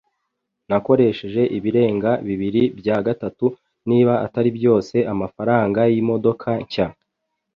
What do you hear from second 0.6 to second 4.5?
Nakoresheje ibirenga bibiri bya gatatu, niba atari